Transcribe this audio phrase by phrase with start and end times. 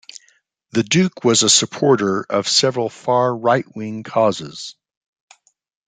[0.71, 4.73] The Duke was a supporter of several far right-wing causes.